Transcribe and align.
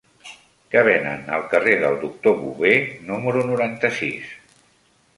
Què 0.75 0.81
venen 0.87 1.29
al 1.37 1.45
carrer 1.51 1.77
del 1.85 1.99
Doctor 2.05 2.41
Bové 2.41 2.75
número 3.13 3.47
noranta-sis? 3.55 4.37